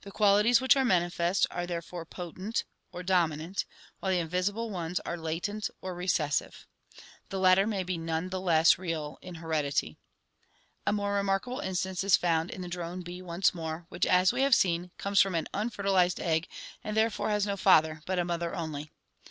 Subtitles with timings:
[0.00, 3.66] The qualities which are manifest are therefore potent or dominant,
[3.98, 6.66] while the invisible ones are latent or recessive.
[7.28, 9.98] The HEREDITY 147 latter may be none the less real in heredity.
[10.86, 14.40] A more remarkable instance is found in the drone bee once more, which, as we
[14.40, 16.48] have seen, comes from an unfertilized egg
[16.82, 18.90] and therefore has no father but a mother only.